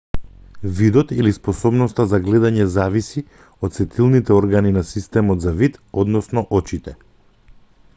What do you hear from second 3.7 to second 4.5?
сетилните